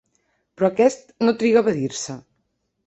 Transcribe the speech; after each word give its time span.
Però 0.61 0.69
aquest 0.71 1.13
no 1.27 1.37
triga 1.45 1.63
a 1.63 1.67
evadir-se. 1.67 2.19